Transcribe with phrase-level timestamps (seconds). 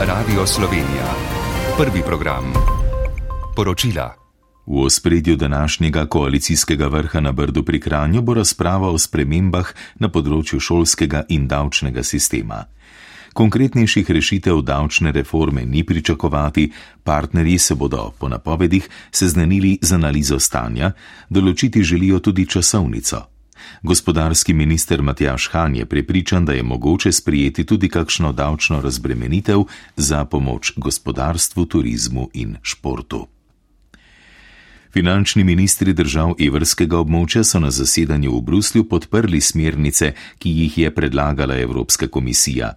[0.00, 1.14] Radio Slovenija.
[1.78, 2.44] Prvi program.
[3.56, 4.14] Poročila.
[4.66, 9.66] V ospredju današnjega koalicijskega vrha na Brdu pri Kranju bo razprava o spremembah
[9.98, 12.64] na področju šolskega in davčnega sistema.
[13.32, 16.70] Konkretnejših rešitev davčne reforme ni pričakovati,
[17.04, 20.92] partnerji se bodo, po napovedih, seznanili z analizo stanja,
[21.28, 23.39] določiti želijo tudi časovnico.
[23.82, 29.60] Gospodarski minister Matjaš Han je prepričan, da je mogoče sprijeti tudi kakšno davčno razbremenitev
[29.96, 33.26] za pomoč gospodarstvu, turizmu in športu.
[34.92, 40.90] Finančni ministri držav evrskega območja so na zasedanju v Bruslju podprli smernice, ki jih je
[40.90, 42.72] predlagala Evropska komisija.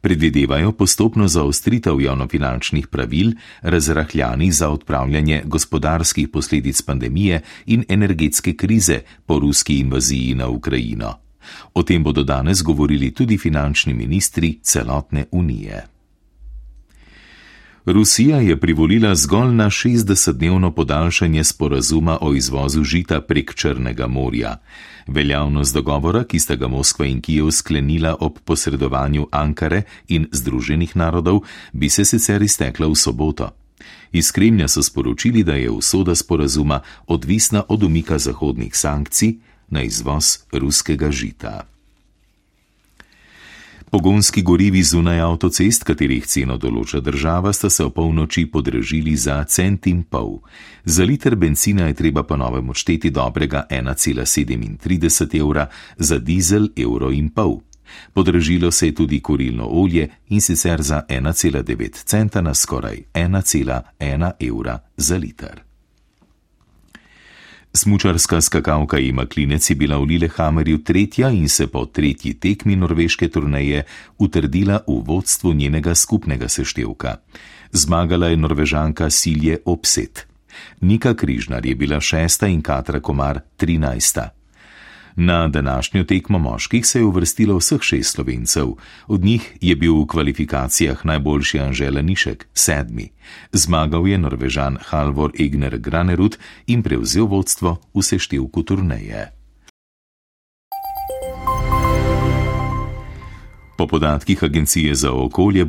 [0.00, 9.38] Predvidevajo postopno zaostritev javnofinančnih pravil, razrahljani za odpravljanje gospodarskih posledic pandemije in energetske krize po
[9.38, 11.14] ruski invaziji na Ukrajino.
[11.74, 15.97] O tem bodo danes govorili tudi finančni ministri celotne unije.
[17.92, 24.56] Rusija je privolila zgolj na 60-dnevno podaljšanje sporazuma o izvozu žita prek Črnega morja.
[25.06, 31.40] Veljavnost dogovora, ki sta ga Moskva in Kijev sklenila ob posredovanju Ankare in Združenih narodov,
[31.72, 33.50] bi se sicer iztekla v soboto.
[34.12, 39.32] Iz Kremlja so sporočili, da je usoda sporazuma odvisna od umika zahodnih sankcij
[39.68, 41.77] na izvoz ruskega žita.
[43.90, 49.86] Pogonski gorivi zunaj avtocest, katerih ceno določa država, sta se o polnoči podražili za cent
[49.88, 50.42] in pol.
[50.84, 57.62] Za liter benzina je treba ponovem odšteti dobrega 1,37 evra, za dizel evro in pol.
[58.12, 64.78] Podražilo se je tudi kurilno olje in sicer za 1,9 centa na skoraj 1,1 evra
[64.96, 65.67] za liter.
[67.72, 73.28] Smučarska skakavka ima klinec je bila v Lillehammerju tretja in se po tretji tekmi norveške
[73.28, 73.84] turneje
[74.18, 77.16] utrdila v vodstvu njenega skupnega seštevka.
[77.72, 80.26] Zmagala je norvežanka Silje Opset.
[80.80, 84.37] Nika Križnar je bila šesta in Katra Komar trinajsta.
[85.20, 88.66] Na današnjo tekmo moških se je uvrstilo vseh šest slovencev,
[89.06, 93.08] od njih je bil v kvalifikacijah najboljši Anžela Nišek, sedmi.
[93.52, 99.32] Zmagal je norvežan Halvor Egner Granerud in prevzel vodstvo v seštevku turneje.
[103.78, 105.64] Po podatkih Agencije za okolje